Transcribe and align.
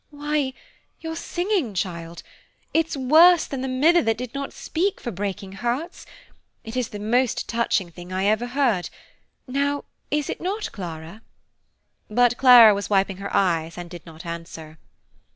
"Why, 0.09 0.53
your 1.01 1.15
singing, 1.15 1.75
child; 1.75 2.23
it's 2.73 2.97
worse 2.97 3.45
than 3.45 3.61
the 3.61 3.67
'mither 3.67 4.01
that 4.01 4.17
did 4.17 4.33
not 4.33 4.51
speak,' 4.51 4.99
for 4.99 5.11
breaking 5.11 5.51
hearts. 5.51 6.07
It 6.63 6.75
is 6.75 6.89
the 6.89 6.97
most 6.97 7.47
touching 7.47 7.91
thing 7.91 8.11
I 8.11 8.25
ever 8.25 8.47
heard. 8.47 8.89
Now 9.45 9.83
is 10.09 10.27
it 10.27 10.41
not, 10.41 10.71
Clara?" 10.71 11.21
But 12.09 12.35
Clara 12.39 12.73
was 12.73 12.89
wiping 12.89 13.17
her 13.17 13.29
eyes 13.31 13.77
and 13.77 13.91
did 13.91 14.03
not 14.03 14.25
answer. 14.25 14.79